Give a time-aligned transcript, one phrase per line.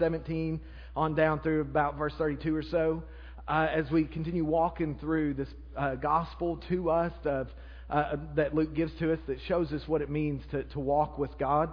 [0.00, 0.60] 17
[0.96, 3.02] on down through about verse 32 or so,
[3.46, 8.92] uh, as we continue walking through this uh, gospel to us uh, that Luke gives
[8.98, 11.70] to us that shows us what it means to, to walk with God.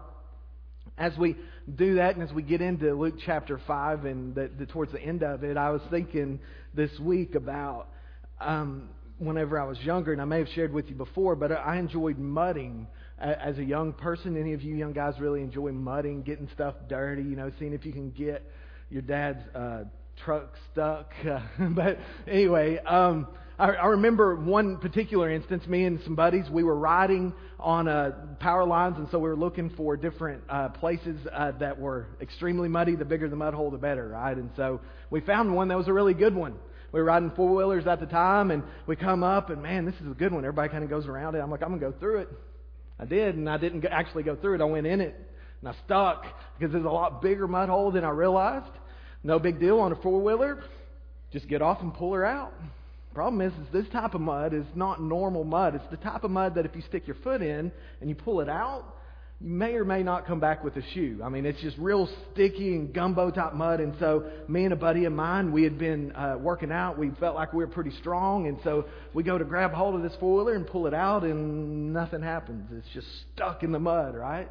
[0.97, 1.35] As we
[1.73, 5.01] do that, and as we get into Luke chapter 5 and the, the, towards the
[5.01, 6.39] end of it, I was thinking
[6.73, 7.87] this week about
[8.39, 8.89] um,
[9.19, 12.17] whenever I was younger, and I may have shared with you before, but I enjoyed
[12.17, 12.87] mudding
[13.19, 14.37] as a young person.
[14.39, 17.85] Any of you young guys really enjoy mudding, getting stuff dirty, you know, seeing if
[17.85, 18.43] you can get
[18.89, 19.83] your dad's uh,
[20.23, 21.11] truck stuck.
[21.59, 23.27] but anyway, um,
[23.59, 25.65] I, I remember one particular instance.
[25.67, 29.35] Me and some buddies, we were riding on uh, power lines, and so we were
[29.35, 32.95] looking for different uh, places uh, that were extremely muddy.
[32.95, 34.37] The bigger the mud hole, the better, right?
[34.37, 36.55] And so we found one that was a really good one.
[36.91, 39.95] We were riding four wheelers at the time, and we come up, and man, this
[39.95, 40.45] is a good one.
[40.45, 41.39] Everybody kind of goes around it.
[41.39, 42.29] I'm like, I'm gonna go through it.
[42.99, 44.61] I did, and I didn't actually go through it.
[44.61, 45.15] I went in it,
[45.61, 46.25] and I stuck
[46.57, 48.71] because there's a lot bigger mud hole than I realized.
[49.23, 50.63] No big deal on a four wheeler.
[51.31, 52.53] Just get off and pull her out.
[53.13, 55.75] Problem is, is this type of mud is not normal mud.
[55.75, 58.41] It's the type of mud that if you stick your foot in and you pull
[58.41, 58.85] it out,
[59.39, 61.21] you may or may not come back with a shoe.
[61.23, 63.79] I mean, it's just real sticky and gumbo type mud.
[63.79, 66.97] And so, me and a buddy of mine, we had been uh, working out.
[66.97, 68.47] We felt like we were pretty strong.
[68.47, 71.23] And so, we go to grab hold of this four wheeler and pull it out,
[71.23, 72.69] and nothing happens.
[72.71, 74.49] It's just stuck in the mud, right?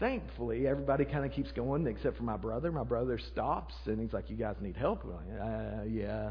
[0.00, 2.72] Thankfully, everybody kind of keeps going except for my brother.
[2.72, 5.04] My brother stops and he's like, You guys need help?
[5.04, 6.30] We're like, uh, yeah.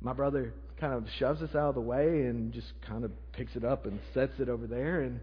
[0.00, 3.56] My brother kind of shoves us out of the way and just kind of picks
[3.56, 5.00] it up and sets it over there.
[5.00, 5.20] And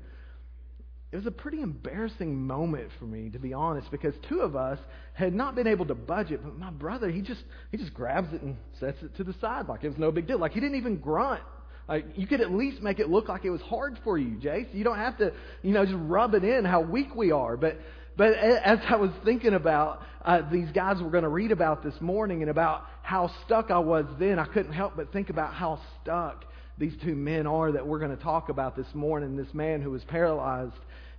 [1.13, 4.79] it was a pretty embarrassing moment for me, to be honest, because two of us
[5.13, 8.41] had not been able to budget, but my brother, he just he just grabs it
[8.41, 10.39] and sets it to the side like it was no big deal.
[10.39, 11.43] Like he didn't even grunt.
[11.87, 14.73] Like you could at least make it look like it was hard for you, Jace.
[14.73, 17.57] You don't have to, you know, just rub it in how weak we are.
[17.57, 17.77] But
[18.17, 22.01] but as I was thinking about uh, these guys we're going to read about this
[22.01, 25.79] morning and about how stuck I was then, I couldn't help but think about how
[26.01, 26.45] stuck
[26.79, 29.35] these two men are that we're going to talk about this morning.
[29.35, 30.73] This man who was paralyzed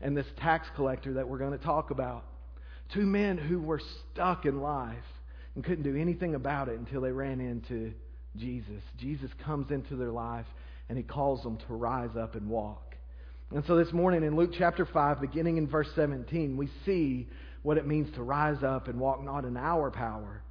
[0.05, 2.27] and this tax collector that we're going to talk about.
[2.93, 3.81] Two men who were
[4.13, 4.99] stuck in life
[5.55, 7.93] and couldn't do anything about it until they ran into
[8.37, 8.83] Jesus.
[8.99, 10.45] Jesus comes into their life
[10.91, 12.95] and he calls them to rise up and walk.
[13.51, 17.27] And so this morning in Luke chapter 5, beginning in verse 17, we see
[17.63, 20.43] what it means to rise up and walk not in our power,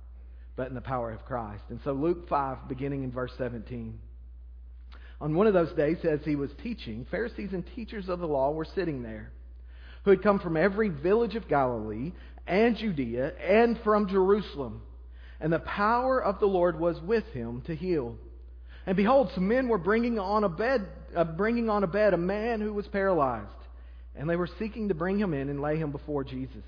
[0.56, 1.64] but in the power of Christ.
[1.70, 4.00] And so Luke 5, beginning in verse 17.
[5.22, 8.52] On one of those days, as he was teaching, Pharisees and teachers of the law
[8.52, 9.31] were sitting there,
[10.03, 12.12] who had come from every village of Galilee
[12.46, 14.81] and Judea and from Jerusalem.
[15.40, 18.16] And the power of the Lord was with him to heal.
[18.86, 22.18] And behold, some men were bringing on a bed, uh, bringing on a bed a
[22.18, 23.50] man who was paralyzed,
[24.16, 26.64] and they were seeking to bring him in and lay him before Jesus.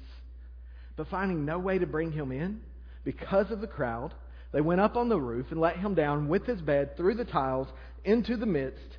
[0.95, 2.61] But finding no way to bring him in
[3.03, 4.13] because of the crowd,
[4.53, 7.25] they went up on the roof and let him down with his bed through the
[7.25, 7.67] tiles
[8.05, 8.97] into the midst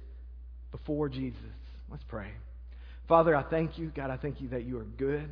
[0.70, 1.40] before Jesus.
[1.90, 2.28] Let's pray.
[3.08, 3.92] Father, I thank you.
[3.94, 5.28] God, I thank you that you are good.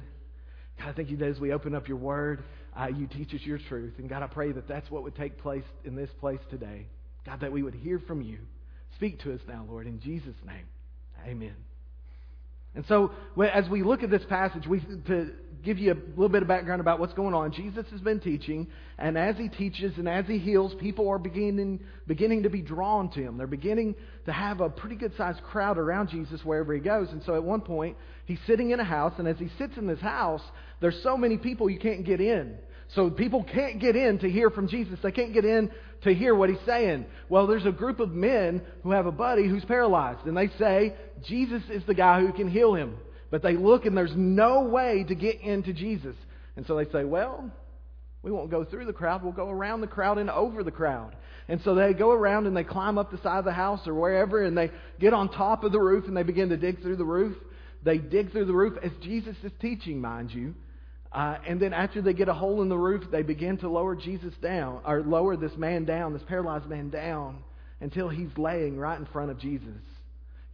[0.78, 2.44] God, I thank you that as we open up your word,
[2.78, 3.94] uh, you teach us your truth.
[3.98, 6.86] And God, I pray that that's what would take place in this place today.
[7.26, 8.38] God, that we would hear from you.
[8.96, 10.66] Speak to us now, Lord, in Jesus' name.
[11.26, 11.56] Amen.
[12.74, 13.12] And so,
[13.52, 15.30] as we look at this passage, we, to
[15.64, 18.68] give you a little bit of background about what's going on, Jesus has been teaching,
[18.98, 23.10] and as he teaches and as he heals, people are beginning, beginning to be drawn
[23.10, 23.38] to him.
[23.38, 23.94] They're beginning
[24.26, 27.08] to have a pretty good sized crowd around Jesus wherever he goes.
[27.10, 29.86] And so, at one point, he's sitting in a house, and as he sits in
[29.86, 30.42] this house,
[30.80, 32.56] there's so many people you can't get in.
[32.94, 34.98] So people can't get in to hear from Jesus.
[35.02, 35.70] They can't get in
[36.02, 37.06] to hear what he's saying.
[37.28, 40.94] Well, there's a group of men who have a buddy who's paralyzed, and they say,
[41.26, 42.96] Jesus is the guy who can heal him.
[43.34, 46.14] But they look and there's no way to get into Jesus.
[46.54, 47.50] And so they say, well,
[48.22, 49.24] we won't go through the crowd.
[49.24, 51.16] We'll go around the crowd and over the crowd.
[51.48, 53.94] And so they go around and they climb up the side of the house or
[53.94, 56.94] wherever and they get on top of the roof and they begin to dig through
[56.94, 57.36] the roof.
[57.82, 60.54] They dig through the roof as Jesus is teaching, mind you.
[61.10, 63.96] Uh, and then after they get a hole in the roof, they begin to lower
[63.96, 67.42] Jesus down, or lower this man down, this paralyzed man down,
[67.80, 69.80] until he's laying right in front of Jesus.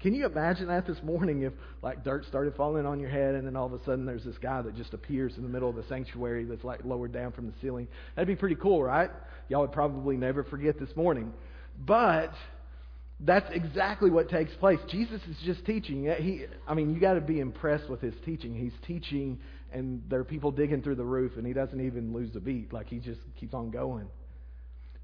[0.01, 1.53] Can you imagine that this morning if
[1.83, 4.39] like dirt started falling on your head and then all of a sudden there's this
[4.39, 7.47] guy that just appears in the middle of the sanctuary that's like lowered down from
[7.47, 7.87] the ceiling?
[8.17, 9.11] That'd be pretty cool, right?
[9.49, 11.33] Y'all would probably never forget this morning.
[11.87, 12.33] But
[13.21, 14.79] that's exactly what takes place.
[14.89, 16.05] Jesus is just teaching.
[16.19, 18.55] He, I mean, you got to be impressed with his teaching.
[18.55, 19.39] He's teaching
[19.73, 22.73] and there are people digging through the roof, and he doesn't even lose a beat.
[22.73, 24.09] Like he just keeps on going.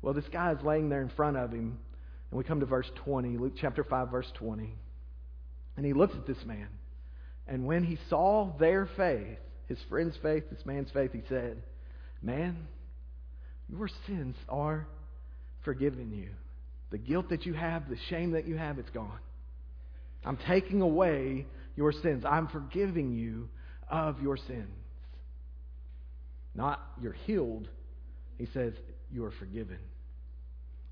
[0.02, 1.78] Well, this guy is laying there in front of him,
[2.31, 4.75] and we come to verse 20, Luke chapter 5, verse 20.
[5.76, 6.69] And he looks at this man,
[7.46, 9.38] and when he saw their faith,
[9.69, 11.62] his friend's faith, this man's faith, he said,
[12.23, 12.67] Man,
[13.69, 14.87] your sins are
[15.64, 16.31] forgiven you.
[16.90, 19.19] The guilt that you have, the shame that you have, it's gone.
[20.25, 21.46] I'm taking away
[21.76, 22.25] your sins.
[22.25, 23.49] I'm forgiving you
[23.88, 24.69] of your sins.
[26.55, 27.69] Not you're healed.
[28.38, 28.73] He says
[29.12, 29.78] you are forgiven,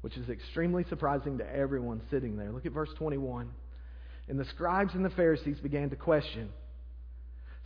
[0.02, 2.52] which is extremely surprising to everyone sitting there.
[2.52, 3.50] Look at verse 21.
[4.28, 6.50] And the scribes and the Pharisees began to question,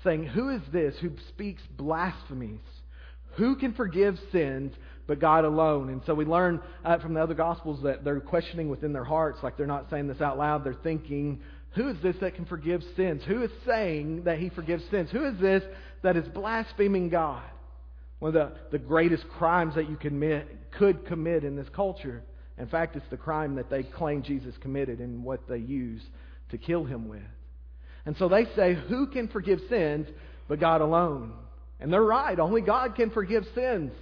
[0.02, 2.60] saying, Who is this who speaks blasphemies?
[3.36, 4.74] Who can forgive sins
[5.06, 5.90] but God alone?
[5.90, 9.38] And so we learn uh, from the other Gospels that they're questioning within their hearts,
[9.42, 10.64] like they're not saying this out loud.
[10.64, 11.40] They're thinking,
[11.74, 13.22] Who is this that can forgive sins?
[13.26, 15.10] Who is saying that he forgives sins?
[15.12, 15.62] Who is this
[16.02, 17.44] that is blaspheming God?
[18.18, 22.24] One of the, the greatest crimes that you commit, could commit in this culture.
[22.58, 26.02] In fact, it's the crime that they claim Jesus committed and what they use
[26.50, 27.22] to kill him with.
[28.06, 30.06] And so they say, Who can forgive sins
[30.48, 31.32] but God alone?
[31.80, 32.38] And they're right.
[32.38, 33.92] Only God can forgive sins.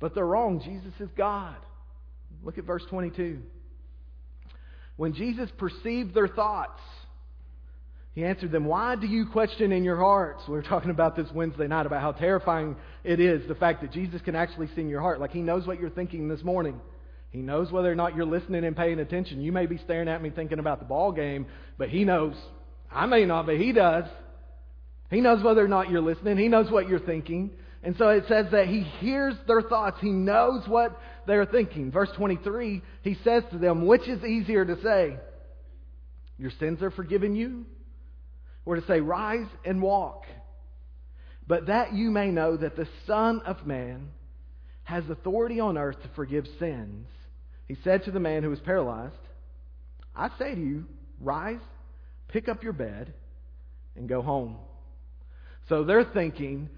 [0.00, 0.60] But they're wrong.
[0.64, 1.56] Jesus is God.
[2.42, 3.40] Look at verse 22.
[4.96, 6.80] When Jesus perceived their thoughts,
[8.14, 10.42] he answered them, Why do you question in your hearts?
[10.48, 13.92] We were talking about this Wednesday night about how terrifying it is the fact that
[13.92, 15.20] Jesus can actually see in your heart.
[15.20, 16.80] Like he knows what you're thinking this morning.
[17.30, 19.40] He knows whether or not you're listening and paying attention.
[19.40, 21.46] You may be staring at me thinking about the ball game,
[21.76, 22.34] but he knows.
[22.90, 24.04] I may not, but he does.
[25.10, 26.38] He knows whether or not you're listening.
[26.38, 27.50] He knows what you're thinking.
[27.82, 29.98] And so it says that he hears their thoughts.
[30.00, 31.92] He knows what they're thinking.
[31.92, 35.16] Verse 23, he says to them, Which is easier to say?
[36.38, 37.66] Your sins are forgiven you?
[38.64, 40.24] Or to say, Rise and walk?
[41.46, 44.08] But that you may know that the Son of Man
[44.84, 47.06] has authority on earth to forgive sins.
[47.68, 49.14] He said to the man who was paralyzed,
[50.16, 50.86] I say to you,
[51.20, 51.60] rise,
[52.28, 53.12] pick up your bed,
[53.94, 54.56] and go home.
[55.68, 56.70] So they're thinking,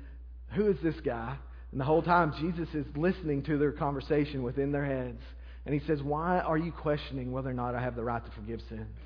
[0.55, 1.37] who is this guy?
[1.71, 5.23] And the whole time, Jesus is listening to their conversation within their heads.
[5.65, 8.31] And he says, Why are you questioning whether or not I have the right to
[8.33, 8.97] forgive sins?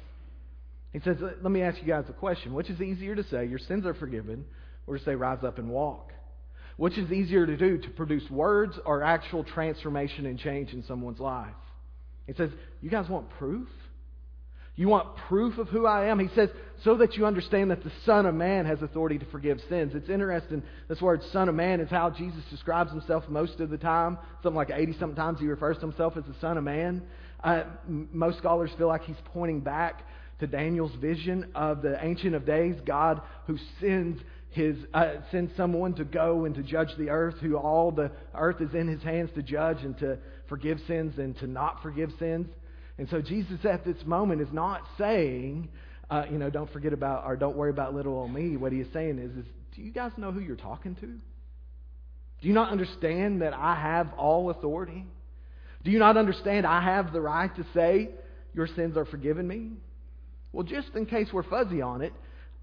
[0.92, 2.54] He says, Let me ask you guys a question.
[2.54, 4.46] Which is easier to say, Your sins are forgiven,
[4.86, 6.12] or to say, Rise up and walk?
[6.76, 11.20] Which is easier to do, to produce words or actual transformation and change in someone's
[11.20, 11.54] life?
[12.26, 12.50] He says,
[12.80, 13.68] You guys want proof?
[14.76, 16.18] You want proof of who I am?
[16.18, 16.48] He says,
[16.82, 19.92] so that you understand that the Son of Man has authority to forgive sins.
[19.94, 23.78] It's interesting, this word Son of Man is how Jesus describes himself most of the
[23.78, 24.18] time.
[24.42, 27.02] Something like 80 sometimes he refers to himself as the Son of Man.
[27.42, 30.02] Uh, most scholars feel like he's pointing back
[30.40, 34.20] to Daniel's vision of the Ancient of Days, God who sends
[34.50, 38.60] his uh, sends someone to go and to judge the earth, who all the earth
[38.60, 40.18] is in his hands to judge and to
[40.48, 42.48] forgive sins and to not forgive sins.
[42.98, 45.68] And so Jesus at this moment is not saying,
[46.10, 48.56] uh, you know, don't forget about or don't worry about little old me.
[48.56, 51.06] What he is saying is, is, do you guys know who you're talking to?
[51.06, 55.04] Do you not understand that I have all authority?
[55.82, 58.10] Do you not understand I have the right to say
[58.54, 59.72] your sins are forgiven me?
[60.52, 62.12] Well, just in case we're fuzzy on it,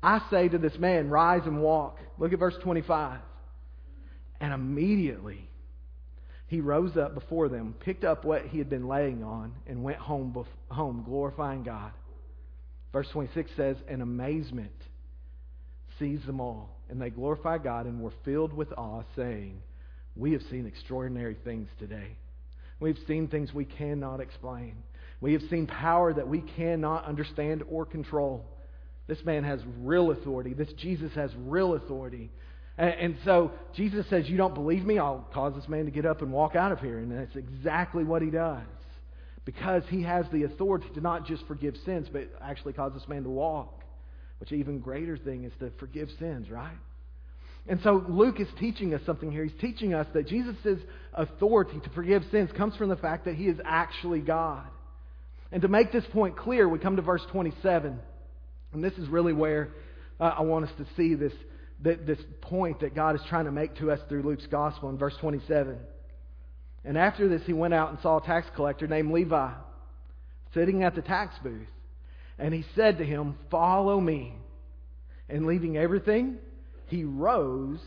[0.02, 2.00] I say to this man, rise and walk.
[2.18, 3.20] Look at verse 25.
[4.40, 5.50] And immediately
[6.52, 10.00] he rose up before them, picked up what he had been laying on, and went
[10.00, 10.36] home,
[10.70, 11.94] home glorifying God.
[12.92, 14.74] Verse 26 says, And amazement
[15.98, 19.62] seized them all, and they glorified God and were filled with awe, saying,
[20.14, 22.18] We have seen extraordinary things today.
[22.82, 24.76] We've seen things we cannot explain.
[25.22, 28.46] We have seen power that we cannot understand or control.
[29.08, 30.54] This man has real authority.
[30.54, 32.30] This Jesus has real authority.
[32.78, 34.98] And, so Jesus says, You don't believe me?
[34.98, 36.98] I'll cause this man to get up and walk out of here.
[36.98, 38.64] And that's exactly what he does.
[39.46, 43.24] Because he has the authority to not just forgive sins, but actually cause this man
[43.24, 43.84] to walk.
[44.40, 46.78] Which even greater thing is to forgive sins, right?
[47.68, 49.44] And so Luke is teaching us something here.
[49.44, 50.80] He's teaching us that Jesus'
[51.14, 54.66] authority to forgive sins comes from the fact that he is actually God.
[55.52, 58.00] And to make this point clear, we come to verse 27.
[58.74, 59.70] And this is really where
[60.20, 61.34] uh, I want us to see this
[61.82, 65.16] this point that God is trying to make to us through Luke's gospel in verse
[65.20, 65.78] 27.
[66.84, 69.52] And after this, he went out and saw a tax collector named Levi
[70.54, 71.68] sitting at the tax booth.
[72.38, 74.36] And he said to him, Follow me.
[75.30, 76.38] And leaving everything,
[76.88, 77.80] he rose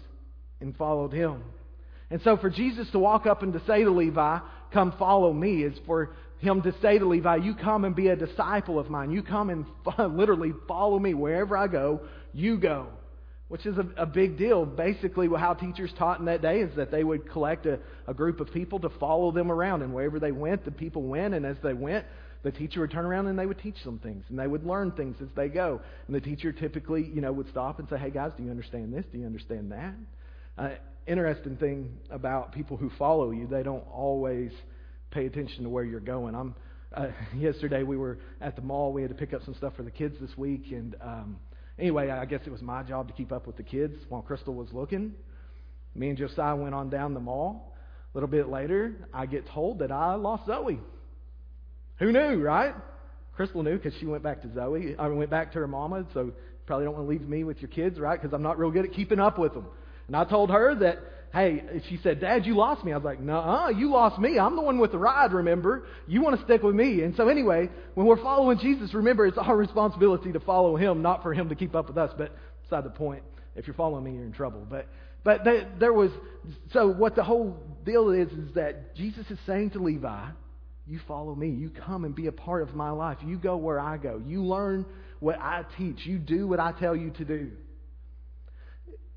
[0.61, 1.43] and followed him.
[2.11, 4.39] And so, for Jesus to walk up and to say to Levi,
[4.73, 8.17] Come follow me, is for him to say to Levi, You come and be a
[8.17, 9.11] disciple of mine.
[9.11, 9.67] You come and
[10.17, 11.15] literally follow me.
[11.15, 12.01] Wherever I go,
[12.33, 12.89] you go
[13.55, 14.67] which is a, a, big deal.
[14.67, 18.41] Basically, how teachers taught in that day is that they would collect a, a group
[18.41, 21.57] of people to follow them around, and wherever they went, the people went, and as
[21.63, 22.05] they went,
[22.43, 24.91] the teacher would turn around and they would teach them things, and they would learn
[24.91, 25.81] things as they go.
[26.09, 28.93] And the teacher typically, you know, would stop and say, "Hey guys, do you understand
[28.93, 29.05] this?
[29.13, 29.95] Do you understand that?"
[30.59, 30.71] Uh,
[31.07, 34.51] interesting thing about people who follow you, they don't always
[35.13, 36.35] pay attention to where you're going.
[36.35, 36.57] I'm
[36.93, 37.07] uh,
[37.37, 38.93] yesterday we were at the mall.
[38.93, 41.37] We had to pick up some stuff for the kids this week, and um,
[41.79, 44.55] anyway, I guess it was my job to keep up with the kids while Crystal
[44.55, 45.15] was looking.
[45.95, 47.75] Me and Josiah went on down the mall.
[48.13, 50.81] A little bit later, I get told that I lost Zoe.
[51.99, 52.75] Who knew, right?
[53.35, 54.95] Crystal knew because she went back to Zoe.
[54.99, 56.33] I went back to her mama, so
[56.67, 58.21] probably don't want to leave me with your kids, right?
[58.21, 59.67] Because I'm not real good at keeping up with them.
[60.07, 60.99] And I told her that,
[61.35, 62.93] hey, she said, Dad, you lost me.
[62.93, 64.39] I was like, nah, you lost me.
[64.39, 65.85] I'm the one with the ride, remember?
[66.07, 67.03] You want to stick with me.
[67.03, 71.23] And so anyway, when we're following Jesus, remember, it's our responsibility to follow him, not
[71.23, 72.13] for him to keep up with us.
[72.17, 73.25] But beside the point,
[73.57, 74.65] if you're following me, you're in trouble.
[74.69, 74.87] But
[75.25, 76.11] but they, there was
[76.73, 80.27] so what the whole deal is is that Jesus is saying to Levi,
[80.87, 81.49] you follow me.
[81.49, 83.19] You come and be a part of my life.
[83.25, 84.23] You go where I go.
[84.25, 84.85] You learn
[85.19, 86.05] what I teach.
[86.05, 87.53] You do what I tell you to do.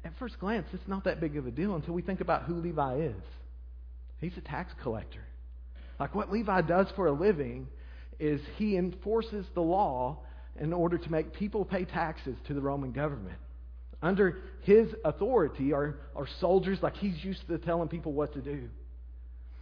[0.08, 2.54] At first glance, it's not that big of a deal until we think about who
[2.54, 3.24] Levi is.
[4.22, 5.20] He's a tax collector.
[6.00, 7.68] Like what Levi does for a living
[8.18, 10.20] is he enforces the law
[10.62, 13.38] in order to make people pay taxes to the Roman government.
[14.02, 18.70] Under his authority are, are soldiers, like he's used to telling people what to do.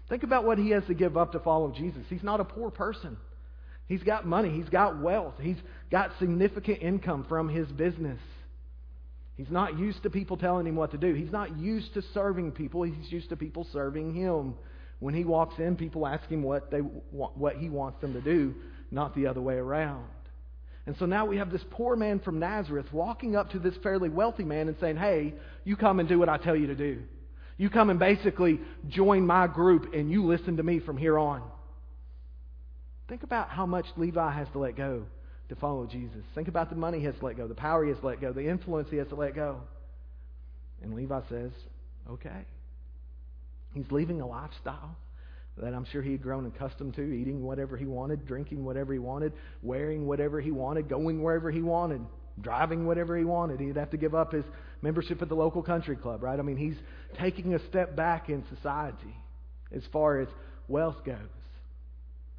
[0.09, 2.03] Think about what he has to give up to follow Jesus.
[2.07, 3.17] He's not a poor person.
[3.87, 5.57] He's got money, he's got wealth, he's
[5.89, 8.19] got significant income from his business.
[9.37, 11.13] He's not used to people telling him what to do.
[11.13, 12.83] He's not used to serving people.
[12.83, 14.55] He's used to people serving him.
[14.99, 18.55] When he walks in, people ask him what, they, what he wants them to do,
[18.91, 20.05] not the other way around.
[20.85, 24.07] And so now we have this poor man from Nazareth walking up to this fairly
[24.07, 27.01] wealthy man and saying, Hey, you come and do what I tell you to do.
[27.57, 31.41] You come and basically join my group and you listen to me from here on.
[33.09, 35.05] Think about how much Levi has to let go
[35.49, 36.23] to follow Jesus.
[36.33, 38.21] Think about the money he has to let go, the power he has to let
[38.21, 39.61] go, the influence he has to let go.
[40.81, 41.51] And Levi says,
[42.11, 42.45] Okay.
[43.73, 44.95] He's leaving a lifestyle
[45.57, 48.99] that I'm sure he had grown accustomed to, eating whatever he wanted, drinking whatever he
[48.99, 52.01] wanted, wearing whatever he wanted, going wherever he wanted,
[52.41, 53.59] driving whatever he wanted.
[53.59, 54.43] He'd have to give up his
[54.81, 56.37] membership at the local country club, right?
[56.37, 56.75] I mean, he's
[57.19, 59.15] taking a step back in society
[59.73, 60.27] as far as
[60.67, 61.17] wealth goes.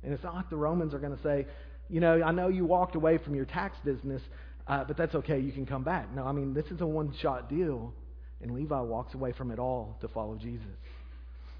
[0.02, 1.46] And it's not like the Romans are going to say,
[1.88, 4.22] you know, I know you walked away from your tax business,
[4.66, 6.14] uh, but that's okay, you can come back.
[6.14, 7.92] No, I mean, this is a one shot deal,
[8.42, 10.66] and Levi walks away from it all to follow Jesus.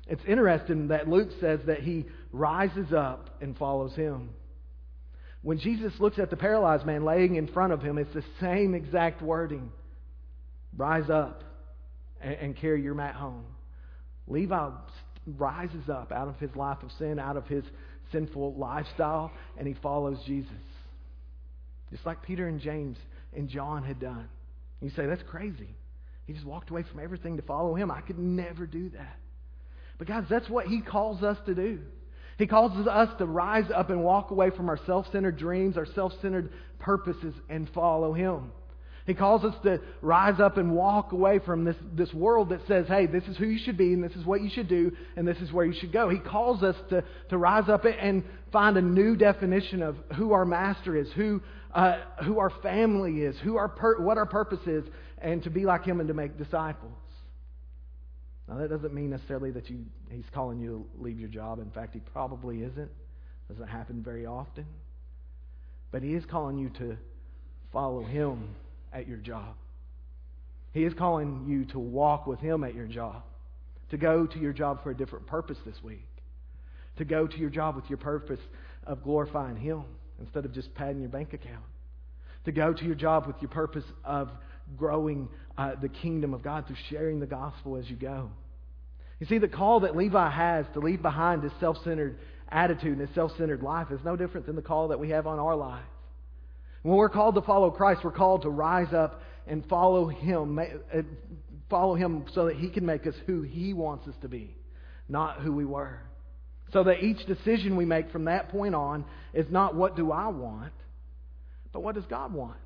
[0.09, 4.31] It's interesting that Luke says that he rises up and follows him.
[5.43, 8.75] When Jesus looks at the paralyzed man laying in front of him, it's the same
[8.75, 9.71] exact wording
[10.77, 11.43] rise up
[12.21, 13.45] and, and carry your mat home.
[14.27, 14.71] Levi
[15.27, 17.65] rises up out of his life of sin, out of his
[18.13, 20.51] sinful lifestyle, and he follows Jesus.
[21.91, 22.97] Just like Peter and James
[23.35, 24.29] and John had done.
[24.81, 25.69] You say, that's crazy.
[26.27, 27.91] He just walked away from everything to follow him.
[27.91, 29.19] I could never do that.
[29.99, 31.81] But, guys, that's what He calls us to do.
[32.39, 35.87] He calls us to rise up and walk away from our self centered dreams, our
[35.87, 38.53] self centered purposes, and follow Him.
[39.07, 42.87] He calls us to rise up and walk away from this, this world that says,
[42.89, 45.27] hey, this is who you should be, and this is what you should do, and
[45.27, 46.09] this is where you should go.
[46.09, 50.45] He calls us to, to rise up and find a new definition of who our
[50.45, 51.41] master is, who,
[51.73, 53.69] uh, who our family is, who our
[54.01, 54.85] what our purpose is,
[55.19, 56.93] and to be like Him and to make disciples.
[58.49, 61.61] Now, that doesn't mean necessarily that you, he's calling you to leave your job.
[61.61, 62.91] In fact, he probably isn't.
[63.49, 64.67] Doesn't happen very often.
[65.93, 66.97] But he is calling you to
[67.73, 68.55] follow him
[68.93, 69.55] at your job.
[70.73, 73.23] He is calling you to walk with him at your job,
[73.91, 76.07] to go to your job for a different purpose this week,
[76.99, 78.41] to go to your job with your purpose
[78.87, 79.85] of glorifying him
[80.21, 81.65] instead of just padding your bank account,
[82.45, 84.31] to go to your job with your purpose of
[84.77, 88.31] growing uh, the kingdom of God through sharing the gospel as you go.
[89.19, 92.19] You see, the call that Levi has to leave behind his self centered
[92.51, 95.27] attitude and his self centered life is no different than the call that we have
[95.27, 95.87] on our lives.
[96.87, 101.03] When we're called to follow Christ, we're called to rise up and follow Him, uh,
[101.69, 104.55] follow Him so that He can make us who He wants us to be,
[105.09, 105.99] not who we were.
[106.73, 110.29] So that each decision we make from that point on is not what do I
[110.29, 110.75] want,
[111.73, 112.59] but what does God want?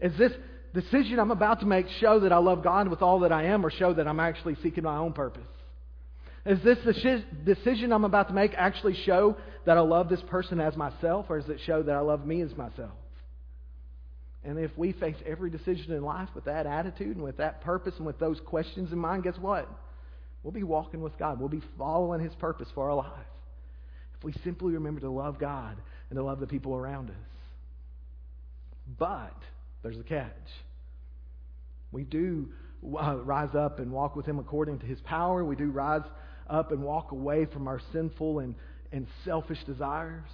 [0.00, 0.32] Is this
[0.72, 3.66] decision I'm about to make show that I love God with all that I am
[3.66, 5.42] or show that I'm actually seeking my own purpose?
[6.46, 6.78] Is this
[7.44, 11.38] decision I'm about to make actually show that I love this person as myself or
[11.38, 12.92] does it show that I love me as myself?
[14.44, 17.94] And if we face every decision in life with that attitude and with that purpose
[17.96, 19.68] and with those questions in mind, guess what?
[20.42, 21.38] We'll be walking with God.
[21.38, 23.08] We'll be following His purpose for our life.
[24.18, 25.76] If we simply remember to love God
[26.10, 27.16] and to love the people around us.
[28.98, 29.36] But
[29.82, 30.32] there's a catch.
[31.92, 32.48] We do
[32.84, 35.44] uh, rise up and walk with Him according to His power.
[35.44, 36.02] We do rise
[36.50, 38.56] up and walk away from our sinful and,
[38.90, 40.28] and selfish desires.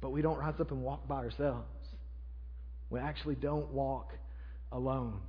[0.00, 1.68] But we don't rise up and walk by ourselves.
[2.90, 4.12] We actually don't walk
[4.70, 5.20] alone.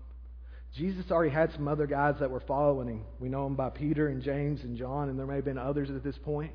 [0.77, 3.05] Jesus already had some other guys that were following him.
[3.19, 5.89] We know him by Peter and James and John, and there may have been others
[5.89, 6.51] at this point.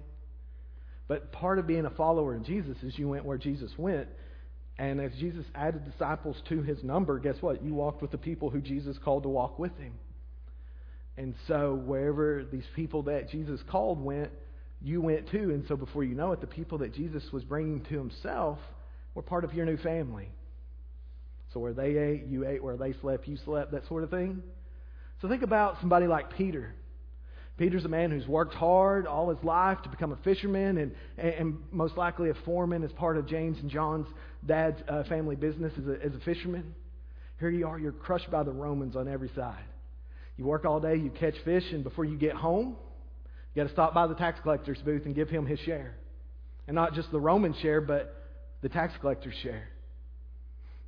[1.09, 4.09] But part of being a follower of Jesus is you went where Jesus went.
[4.79, 7.65] And as Jesus added disciples to his number, guess what?
[7.65, 9.95] You walked with the people who Jesus called to walk with him.
[11.17, 14.31] And so wherever these people that Jesus called went,
[14.81, 15.51] you went too.
[15.51, 18.59] And so before you know it, the people that Jesus was bringing to himself
[19.15, 20.31] were part of your new family.
[21.53, 22.63] So where they ate, you ate.
[22.63, 24.43] Where they slept, you slept, that sort of thing.
[25.21, 26.75] So think about somebody like Peter.
[27.59, 31.59] Peter's a man who's worked hard all his life to become a fisherman and, and
[31.71, 34.07] most likely a foreman as part of James and John's
[34.47, 36.75] dad's uh, family business as a, as a fisherman.
[37.39, 39.65] Here you are, you're crushed by the Romans on every side.
[40.39, 42.77] You work all day, you catch fish, and before you get home,
[43.55, 45.97] you got to stop by the tax collector's booth and give him his share.
[46.67, 48.15] And not just the Roman share, but
[48.63, 49.69] the tax collector's share.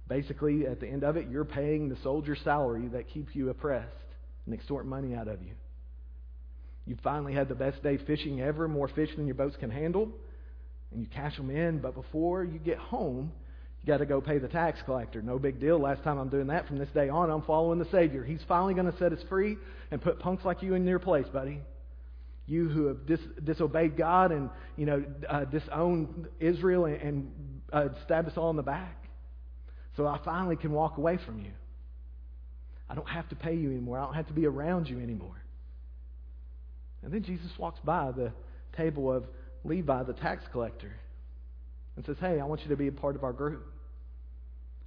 [0.09, 3.89] Basically, at the end of it, you're paying the soldier's salary that keeps you oppressed
[4.47, 5.53] and extort money out of you.
[6.87, 10.11] You finally had the best day fishing ever, more fish than your boats can handle,
[10.91, 11.79] and you cash them in.
[11.79, 13.33] But before you get home,
[13.83, 15.23] you got to go pay the tax collector.
[15.23, 15.79] No big deal.
[15.79, 18.25] Last time I'm doing that from this day on, I'm following the Savior.
[18.25, 19.57] He's finally going to set us free
[19.91, 21.61] and put punks like you in your place, buddy.
[22.47, 27.33] You who have dis- disobeyed God and you know uh, disowned Israel and, and
[27.73, 29.02] uh, stabbed us all in the back.
[29.97, 31.53] So I finally can walk away from you.
[32.89, 33.99] I don't have to pay you anymore.
[33.99, 35.43] I don't have to be around you anymore.
[37.03, 38.33] And then Jesus walks by the
[38.77, 39.25] table of
[39.65, 40.93] Levi, the tax collector,
[41.97, 43.65] and says, Hey, I want you to be a part of our group.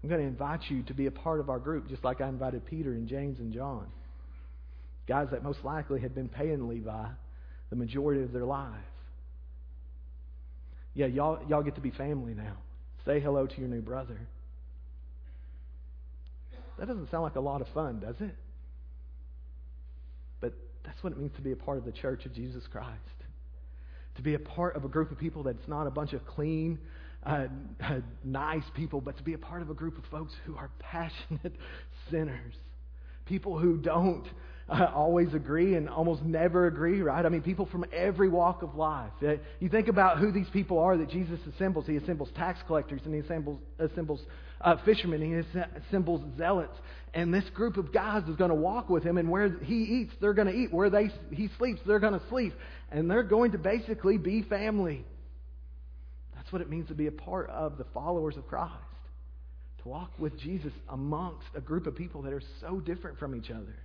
[0.04, 2.28] I'm going to invite you to be a part of our group, just like I
[2.28, 3.88] invited Peter and James and John.
[5.08, 7.06] Guys that most likely had been paying Levi
[7.70, 8.70] the majority of their life.
[10.94, 12.58] Yeah, y'all, y'all get to be family now.
[13.06, 14.20] Say hello to your new brother.
[16.78, 18.36] That doesn't sound like a lot of fun, does it?
[20.42, 23.00] But that's what it means to be a part of the church of Jesus Christ.
[24.16, 26.80] To be a part of a group of people that's not a bunch of clean,
[27.26, 27.48] uh,
[27.84, 30.70] uh, nice people, but to be a part of a group of folks who are
[30.80, 31.56] passionate
[32.12, 32.54] sinners.
[33.26, 34.28] People who don't
[34.68, 37.26] uh, always agree and almost never agree, right?
[37.26, 39.12] I mean, people from every walk of life.
[39.22, 41.86] Uh, you think about who these people are that Jesus assembles.
[41.86, 44.22] He assembles tax collectors and he assembles, assembles
[44.62, 45.22] uh, fishermen.
[45.22, 46.78] He assembles zealots.
[47.14, 50.14] And this group of guys is going to walk with him, and where he eats,
[50.20, 50.74] they're going to eat.
[50.74, 52.54] Where they, he sleeps, they're going to sleep.
[52.92, 55.06] And they're going to basically be family.
[56.36, 58.74] That's what it means to be a part of the followers of Christ.
[59.86, 63.76] Walk with Jesus amongst a group of people that are so different from each other.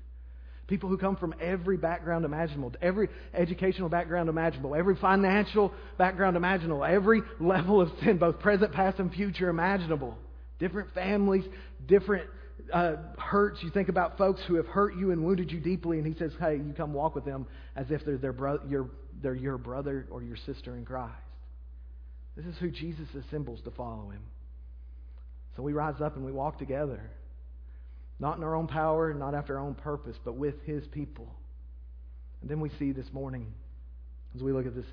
[0.67, 6.85] People who come from every background imaginable, every educational background imaginable, every financial background imaginable,
[6.85, 10.17] every level of sin, both present, past, and future imaginable.
[10.59, 11.45] Different families,
[11.87, 12.31] different
[12.73, 13.63] uh, hurts.
[13.63, 16.33] You think about folks who have hurt you and wounded you deeply, and he says,
[16.41, 18.89] "Hey, you come walk with them as if they're their bro- your,
[19.23, 21.13] they're your brother or your sister in Christ."
[22.37, 24.23] This is who Jesus assembles to follow him.
[25.61, 27.03] So we rise up and we walk together,
[28.19, 31.31] not in our own power, not after our own purpose, but with his people.
[32.41, 33.53] And then we see this morning,
[34.35, 34.87] as we look at this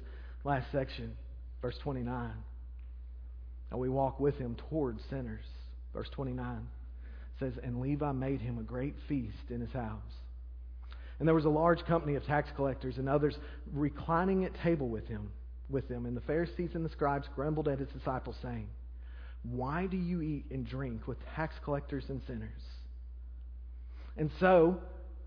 [0.43, 1.15] last section,
[1.61, 2.31] verse 29,
[3.71, 5.45] and we walk with him towards sinners.
[5.93, 6.67] Verse 29
[7.39, 10.01] says, And Levi made him a great feast in his house.
[11.19, 13.37] And there was a large company of tax collectors and others
[13.71, 15.31] reclining at table with him,
[15.69, 16.05] with them.
[16.05, 18.67] And the Pharisees and the scribes grumbled at his disciples, saying,
[19.51, 22.61] Why do you eat and drink with tax collectors and sinners?
[24.17, 24.79] And so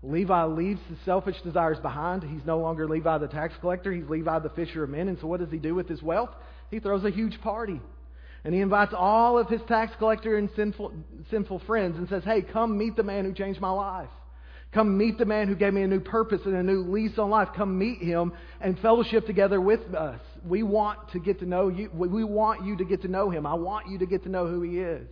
[0.03, 2.23] Levi leaves the selfish desires behind.
[2.23, 3.91] He's no longer Levi the tax collector.
[3.91, 5.07] He's Levi the fisher of men.
[5.07, 6.31] And so what does he do with his wealth?
[6.69, 7.79] He throws a huge party.
[8.43, 10.91] And he invites all of his tax collector and sinful,
[11.29, 14.09] sinful friends and says, Hey, come meet the man who changed my life.
[14.71, 17.29] Come meet the man who gave me a new purpose and a new lease on
[17.29, 17.49] life.
[17.55, 18.31] Come meet him
[18.61, 20.21] and fellowship together with us.
[20.45, 21.89] We want to get to know you.
[21.93, 23.45] We want you to get to know him.
[23.45, 25.07] I want you to get to know who he is.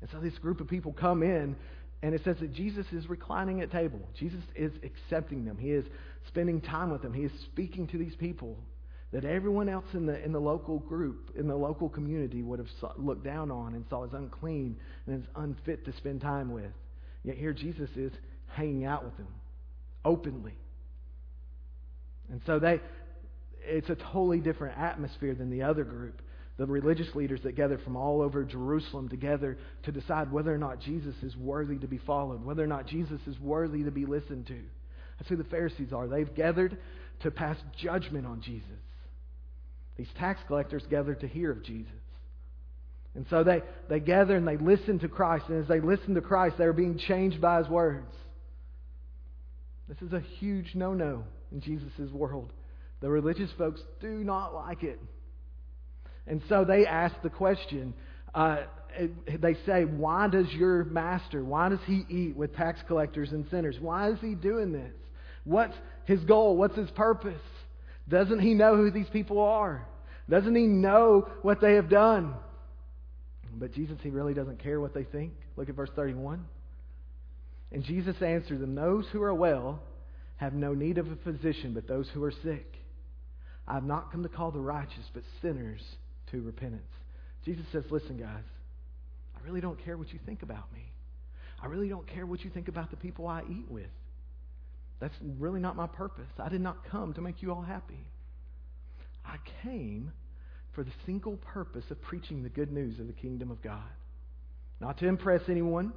[0.00, 1.54] And so this group of people come in,
[2.02, 4.00] and it says that Jesus is reclining at table.
[4.18, 5.58] Jesus is accepting them.
[5.58, 5.84] He is
[6.28, 7.12] spending time with them.
[7.12, 8.56] He is speaking to these people
[9.12, 12.68] that everyone else in the, in the local group, in the local community, would have
[12.80, 16.72] saw, looked down on and saw as unclean and as unfit to spend time with.
[17.22, 18.10] Yet here Jesus is
[18.52, 19.28] hanging out with them
[20.04, 20.54] openly.
[22.30, 22.80] And so they,
[23.64, 26.22] it's a totally different atmosphere than the other group.
[26.58, 30.80] The religious leaders that gather from all over Jerusalem together to decide whether or not
[30.80, 34.46] Jesus is worthy to be followed, whether or not Jesus is worthy to be listened
[34.48, 34.60] to.
[35.18, 36.06] That's who the Pharisees are.
[36.06, 36.78] They've gathered
[37.20, 38.68] to pass judgment on Jesus.
[39.96, 41.92] These tax collectors gathered to hear of Jesus.
[43.14, 45.46] And so they, they gather and they listen to Christ.
[45.48, 48.12] And as they listen to Christ, they're being changed by his words.
[49.92, 52.50] This is a huge no no in Jesus' world.
[53.00, 54.98] The religious folks do not like it.
[56.26, 57.92] And so they ask the question
[58.34, 58.62] uh,
[59.38, 63.76] they say, Why does your master, why does he eat with tax collectors and sinners?
[63.80, 64.94] Why is he doing this?
[65.44, 65.74] What's
[66.06, 66.56] his goal?
[66.56, 67.42] What's his purpose?
[68.08, 69.86] Doesn't he know who these people are?
[70.30, 72.34] Doesn't he know what they have done?
[73.54, 75.32] But Jesus, he really doesn't care what they think.
[75.56, 76.46] Look at verse 31.
[77.72, 79.80] And Jesus answered them, Those who are well
[80.36, 82.66] have no need of a physician, but those who are sick.
[83.66, 85.80] I have not come to call the righteous, but sinners
[86.30, 86.82] to repentance.
[87.44, 88.44] Jesus says, Listen, guys,
[89.34, 90.92] I really don't care what you think about me.
[91.62, 93.90] I really don't care what you think about the people I eat with.
[95.00, 96.28] That's really not my purpose.
[96.38, 98.04] I did not come to make you all happy.
[99.24, 100.12] I came
[100.74, 103.80] for the single purpose of preaching the good news of the kingdom of God.
[104.80, 105.92] Not to impress anyone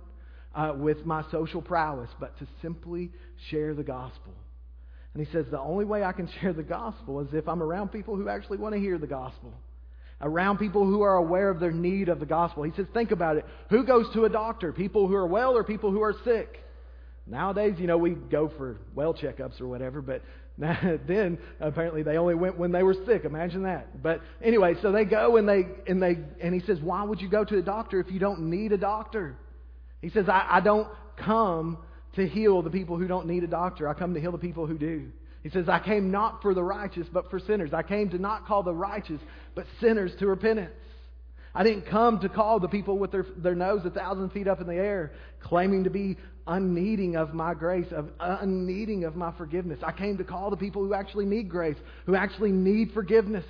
[0.56, 3.12] uh, with my social prowess, but to simply
[3.50, 4.34] share the gospel.
[5.14, 7.90] And he says the only way I can share the gospel is if I'm around
[7.90, 9.54] people who actually want to hear the gospel.
[10.22, 12.64] Around people who are aware of their need of the gospel.
[12.64, 13.46] He says, think about it.
[13.70, 14.72] Who goes to a doctor?
[14.72, 16.62] People who are well or people who are sick?
[17.28, 20.22] Nowadays, you know, we go for well checkups or whatever, but
[20.58, 23.26] then apparently they only went when they were sick.
[23.26, 24.02] Imagine that.
[24.02, 27.28] But anyway, so they go and they and they and he says, "Why would you
[27.28, 29.36] go to a doctor if you don't need a doctor?"
[30.06, 30.88] He says, "I, I don't
[31.18, 31.80] come
[32.16, 33.90] to heal the people who don't need a doctor.
[33.90, 36.62] I come to heal the people who do." He says, "I came not for the
[36.62, 37.74] righteous, but for sinners.
[37.74, 39.20] I came to not call the righteous,
[39.56, 40.76] but sinners to repentance."
[41.56, 44.62] I didn't come to call the people with their, their nose a thousand feet up
[44.62, 49.80] in the air, claiming to be unneeding of my grace, of unneeding of my forgiveness.
[49.82, 53.46] I came to call the people who actually need grace, who actually need forgiveness.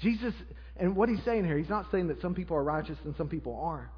[0.00, 0.34] Jesus,
[0.76, 3.28] and what he's saying here, he's not saying that some people are righteous and some
[3.28, 3.90] people aren't.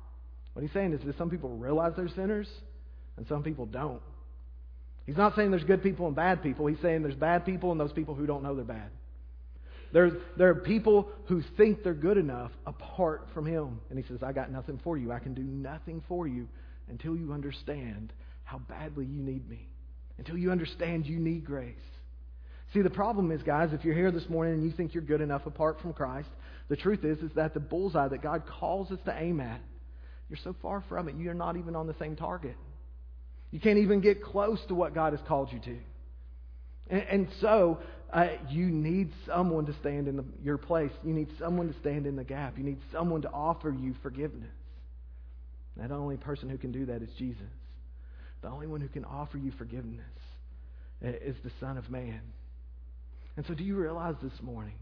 [0.55, 2.49] What he's saying is that some people realize they're sinners
[3.17, 4.01] and some people don't.
[5.05, 6.67] He's not saying there's good people and bad people.
[6.67, 8.91] He's saying there's bad people and those people who don't know they're bad.
[9.93, 13.81] There's, there are people who think they're good enough apart from Him.
[13.91, 15.13] And He says, I got nothing for you.
[15.13, 16.49] I can do nothing for you
[16.89, 18.13] until you understand
[18.45, 19.69] how badly you need me,
[20.19, 21.77] until you understand you need grace.
[22.73, 25.21] See, the problem is, guys, if you're here this morning and you think you're good
[25.21, 26.29] enough apart from Christ,
[26.69, 29.61] the truth is, is that the bullseye that God calls us to aim at,
[30.29, 32.57] you're so far from it, you're not even on the same target.
[33.51, 35.79] You can't even get close to what God has called you to.
[36.89, 37.79] And, and so,
[38.13, 40.93] uh, you need someone to stand in the, your place.
[41.05, 42.57] You need someone to stand in the gap.
[42.57, 44.51] You need someone to offer you forgiveness.
[45.77, 47.43] That only person who can do that is Jesus.
[48.43, 50.05] The only one who can offer you forgiveness
[51.01, 52.21] is the Son of Man.
[53.37, 54.79] And so, do you realize this morning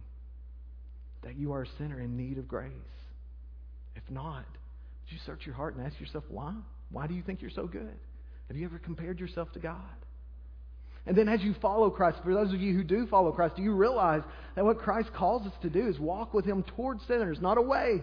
[1.22, 2.70] that you are a sinner in need of grace?
[3.96, 4.44] If not,
[5.08, 6.54] you search your heart and ask yourself why?
[6.90, 7.98] Why do you think you're so good?
[8.48, 9.76] Have you ever compared yourself to God?
[11.06, 13.62] And then as you follow Christ, for those of you who do follow Christ, do
[13.62, 14.22] you realize
[14.54, 18.02] that what Christ calls us to do is walk with Him towards sinners, not away?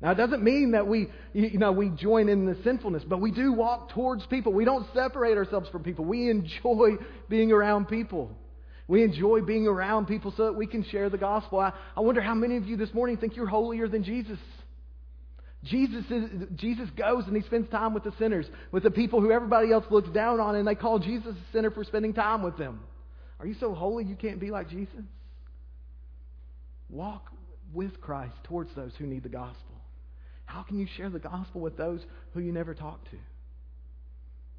[0.00, 3.32] Now, it doesn't mean that we, you know, we join in the sinfulness, but we
[3.32, 4.52] do walk towards people.
[4.52, 6.04] We don't separate ourselves from people.
[6.04, 6.96] We enjoy
[7.28, 8.30] being around people.
[8.86, 11.58] We enjoy being around people so that we can share the gospel.
[11.58, 14.38] I, I wonder how many of you this morning think you're holier than Jesus.
[15.64, 19.32] Jesus, is, Jesus goes and he spends time with the sinners, with the people who
[19.32, 22.56] everybody else looks down on, and they call Jesus a sinner for spending time with
[22.56, 22.80] them.
[23.40, 25.02] Are you so holy you can't be like Jesus?
[26.88, 27.30] Walk
[27.72, 29.74] with Christ towards those who need the gospel.
[30.46, 32.00] How can you share the gospel with those
[32.32, 33.16] who you never talk to?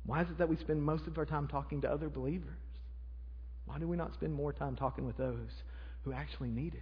[0.05, 2.57] Why is it that we spend most of our time talking to other believers?
[3.65, 5.49] Why do we not spend more time talking with those
[6.03, 6.81] who actually need it?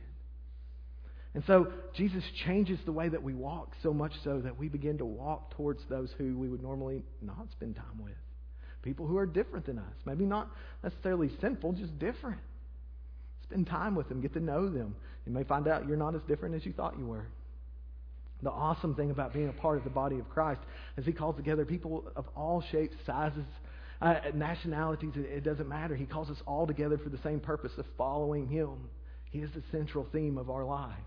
[1.38, 4.97] And so Jesus changes the way that we walk so much so that we begin
[4.97, 8.15] to walk towards those who we would normally not spend time with.
[8.82, 9.93] People who are different than us.
[10.04, 10.50] Maybe not
[10.84, 12.39] necessarily sinful, just different.
[13.43, 14.95] Spend time with them, get to know them.
[15.28, 17.28] You may find out you're not as different as you thought you were.
[18.41, 20.62] The awesome thing about being a part of the body of Christ
[20.97, 23.45] is He calls together people of all shapes, sizes,
[24.02, 25.12] uh, nationalities.
[25.15, 25.95] It, it doesn't matter.
[25.95, 28.89] He calls us all together for the same purpose of following Him.
[29.30, 30.97] He is the central theme of our life.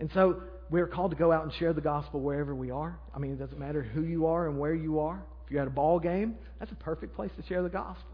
[0.00, 2.98] And so we're called to go out and share the gospel wherever we are.
[3.14, 5.22] I mean, it doesn't matter who you are and where you are.
[5.44, 8.06] If you're at a ball game, that's a perfect place to share the gospel.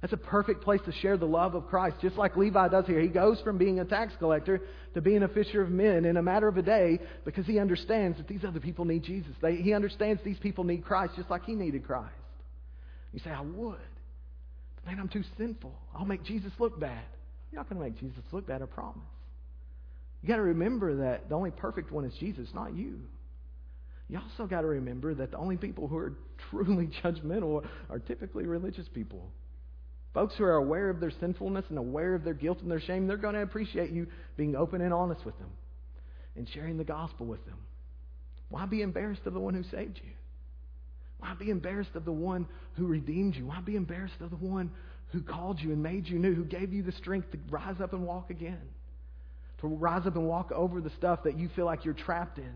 [0.00, 3.00] That's a perfect place to share the love of Christ, just like Levi does here.
[3.00, 4.60] He goes from being a tax collector
[4.94, 8.16] to being a fisher of men in a matter of a day because he understands
[8.18, 9.32] that these other people need Jesus.
[9.42, 12.12] They, he understands these people need Christ just like he needed Christ.
[13.12, 13.76] You say, I would.
[14.76, 15.74] But man, I'm too sinful.
[15.94, 17.04] I'll make Jesus look bad.
[17.50, 19.02] You're not going to make Jesus look bad, I promise.
[20.22, 23.00] You got to remember that the only perfect one is Jesus, not you.
[24.08, 26.14] You also got to remember that the only people who are
[26.50, 29.30] truly judgmental are typically religious people.
[30.14, 33.06] Folks who are aware of their sinfulness and aware of their guilt and their shame,
[33.06, 35.50] they're going to appreciate you being open and honest with them
[36.36, 37.58] and sharing the gospel with them.
[38.48, 40.12] Why be embarrassed of the one who saved you?
[41.18, 43.46] Why be embarrassed of the one who redeemed you?
[43.46, 44.70] Why be embarrassed of the one
[45.08, 47.92] who called you and made you new, who gave you the strength to rise up
[47.92, 48.60] and walk again?
[49.60, 52.54] To rise up and walk over the stuff that you feel like you're trapped in.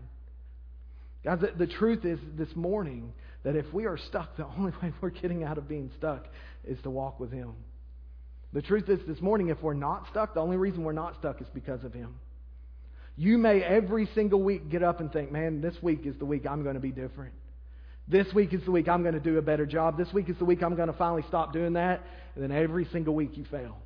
[1.23, 3.13] Guys, the, the truth is this morning
[3.43, 6.27] that if we are stuck, the only way we're getting out of being stuck
[6.65, 7.53] is to walk with Him.
[8.53, 11.41] The truth is this morning, if we're not stuck, the only reason we're not stuck
[11.41, 12.15] is because of Him.
[13.15, 16.45] You may every single week get up and think, man, this week is the week
[16.47, 17.33] I'm going to be different.
[18.07, 19.97] This week is the week I'm going to do a better job.
[19.97, 22.01] This week is the week I'm going to finally stop doing that.
[22.35, 23.77] And then every single week you fail.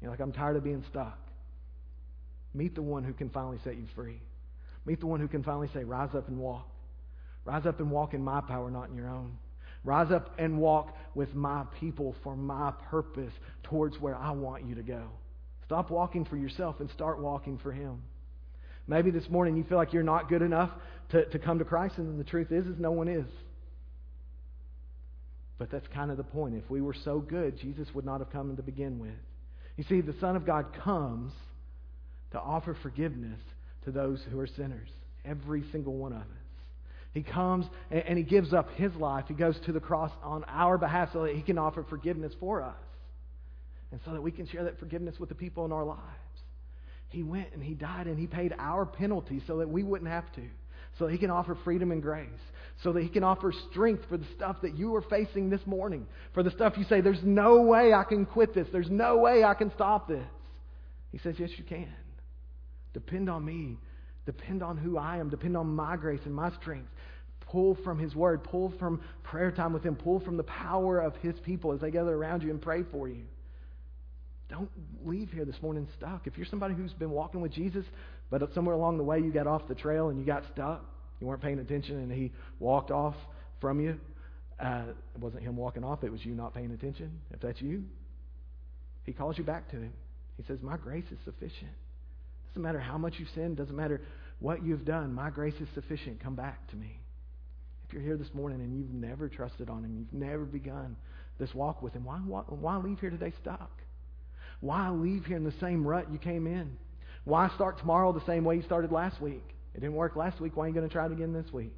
[0.00, 1.18] You're like, I'm tired of being stuck.
[2.54, 4.20] Meet the one who can finally set you free.
[4.86, 6.68] Meet the one who can finally say, Rise up and walk.
[7.44, 9.36] Rise up and walk in my power, not in your own.
[9.82, 13.32] Rise up and walk with my people for my purpose
[13.64, 15.02] towards where I want you to go.
[15.66, 18.02] Stop walking for yourself and start walking for Him.
[18.86, 20.70] Maybe this morning you feel like you're not good enough
[21.10, 23.26] to, to come to Christ, and the truth is, is no one is.
[25.58, 26.54] But that's kind of the point.
[26.54, 29.12] If we were so good, Jesus would not have come to begin with.
[29.76, 31.32] You see, the Son of God comes
[32.34, 33.40] to offer forgiveness
[33.84, 34.88] to those who are sinners,
[35.24, 36.26] every single one of us.
[37.12, 39.26] He comes and, he gives up his life.
[39.28, 42.62] He goes to the cross on our behalf so that he can offer forgiveness for
[42.62, 42.74] us
[43.92, 46.00] and so that we can share that forgiveness with the people in our lives.
[47.08, 50.30] He went and he died and he paid our penalty so that we wouldn't have
[50.34, 50.42] to.
[50.98, 52.28] So that he can offer freedom and grace.
[52.82, 56.08] So that he can offer strength for the stuff that you are facing this morning.
[56.32, 58.66] For the stuff you say, there's no way I can quit this.
[58.72, 60.26] There's no way I can stop this.
[61.12, 61.94] He says, yes, you can.
[62.94, 63.76] Depend on me.
[64.24, 65.28] Depend on who I am.
[65.28, 66.88] Depend on my grace and my strength.
[67.40, 68.42] Pull from His Word.
[68.42, 69.96] Pull from prayer time with Him.
[69.96, 73.08] Pull from the power of His people as they gather around you and pray for
[73.08, 73.24] you.
[74.48, 74.70] Don't
[75.04, 76.26] leave here this morning stuck.
[76.26, 77.84] If you're somebody who's been walking with Jesus,
[78.30, 80.84] but somewhere along the way you got off the trail and you got stuck,
[81.20, 83.16] you weren't paying attention, and He walked off
[83.60, 83.98] from you,
[84.60, 87.20] uh, it wasn't Him walking off, it was you not paying attention.
[87.32, 87.84] If that's you,
[89.04, 89.92] He calls you back to Him.
[90.36, 91.70] He says, My grace is sufficient.
[92.54, 94.00] Doesn't matter how much you've sinned, doesn't matter
[94.38, 95.12] what you've done.
[95.12, 96.22] My grace is sufficient.
[96.22, 97.00] Come back to me.
[97.84, 100.94] If you're here this morning and you've never trusted on Him, you've never begun
[101.40, 103.72] this walk with Him, why, why, why leave here today stuck?
[104.60, 106.76] Why leave here in the same rut you came in?
[107.24, 109.42] Why start tomorrow the same way you started last week?
[109.74, 110.56] It didn't work last week.
[110.56, 111.72] Why are you going to try it again this week?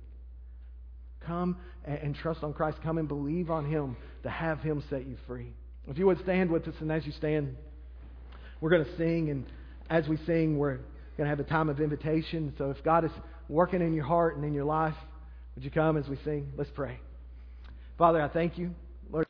[1.21, 2.77] Come and, and trust on Christ.
[2.83, 5.55] Come and believe on Him to have Him set you free.
[5.89, 7.57] If you would stand with us, and as you stand,
[8.61, 9.47] we're going to sing and
[9.91, 10.77] as we sing, we're
[11.17, 12.55] going to have a time of invitation.
[12.59, 13.11] So if God is
[13.49, 14.95] working in your heart and in your life,
[15.55, 16.53] would you come as we sing?
[16.57, 17.01] Let's pray.
[17.99, 18.75] Father, I thank you